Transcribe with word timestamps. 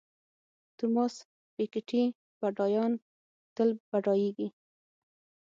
توماس 0.77 1.15
پیکیټي 1.55 2.03
بډایان 2.39 2.91
تل 3.55 3.69
بډایېږي. 3.89 4.47